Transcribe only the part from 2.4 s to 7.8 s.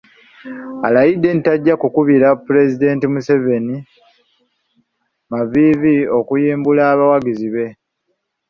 Pulezidenti Yoweri Museveni maviivi okuyimbula abawagizi be.